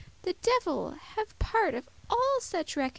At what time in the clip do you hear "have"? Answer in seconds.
0.95-1.37